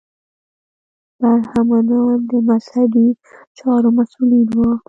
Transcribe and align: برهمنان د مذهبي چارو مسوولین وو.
برهمنان 1.19 2.17
د 2.29 2.31
مذهبي 2.49 3.07
چارو 3.57 3.89
مسوولین 3.97 4.47
وو. 4.55 4.69